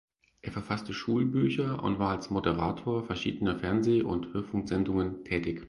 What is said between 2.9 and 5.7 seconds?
verschiedener Fernseh- und Hörfunksendungen tätig.